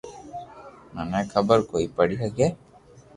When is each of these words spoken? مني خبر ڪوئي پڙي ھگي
مني 0.93 1.21
خبر 1.33 1.57
ڪوئي 1.71 1.85
پڙي 1.95 2.15
ھگي 2.23 2.47